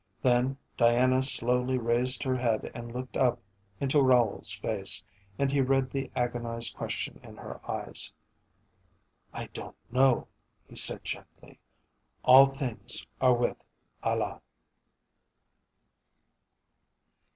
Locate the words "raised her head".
1.77-2.71